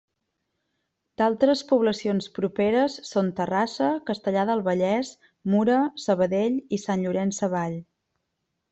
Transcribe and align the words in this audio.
D'altres 1.21 1.61
poblacions 1.71 2.29
properes 2.39 2.97
són 3.11 3.31
Terrassa, 3.41 3.91
Castellar 4.09 4.49
del 4.53 4.67
Vallès, 4.71 5.15
Mura, 5.55 5.79
Sabadell 6.09 6.61
i 6.81 6.85
Sant 6.89 7.09
Llorenç 7.09 7.45
Savall. 7.45 7.81